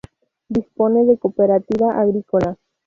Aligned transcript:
Dispone 0.49 1.05
de 1.05 1.19
cooperativa 1.19 1.91
agrícola. 2.01 2.57